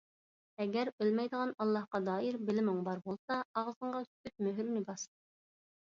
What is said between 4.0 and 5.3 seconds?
سۈكۈت مۆھۈرىنى باس.